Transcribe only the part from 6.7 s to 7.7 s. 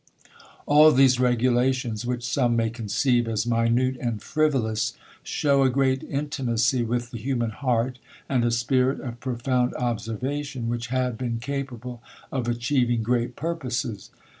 with the human